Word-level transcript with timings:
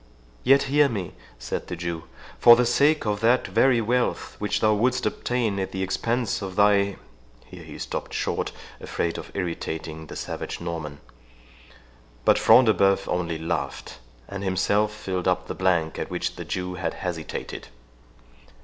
"Yet 0.43 0.63
hear 0.63 0.89
me," 0.89 1.13
said 1.37 1.67
the 1.67 1.75
Jew—"for 1.75 2.55
the 2.55 2.65
sake 2.65 3.05
of 3.05 3.19
that 3.19 3.45
very 3.45 3.79
wealth 3.81 4.35
which 4.39 4.59
thou 4.59 4.73
wouldst 4.73 5.05
obtain 5.05 5.59
at 5.59 5.73
the 5.73 5.83
expense 5.83 6.41
of 6.41 6.55
thy—" 6.55 6.95
Here 7.51 7.61
he 7.63 7.77
stopt 7.77 8.11
short, 8.11 8.51
afraid 8.79 9.19
of 9.19 9.29
irritating 9.35 10.07
the 10.07 10.15
savage 10.15 10.59
Norman. 10.59 11.01
But 12.25 12.39
Front 12.39 12.65
de 12.65 12.73
Bœuf 12.73 13.07
only 13.07 13.37
laughed, 13.37 13.99
and 14.27 14.43
himself 14.43 14.91
filled 14.91 15.27
up 15.27 15.45
the 15.45 15.53
blank 15.53 15.99
at 15.99 16.09
which 16.09 16.35
the 16.35 16.45
Jew 16.45 16.73
had 16.73 16.95
hesitated. 16.95 17.67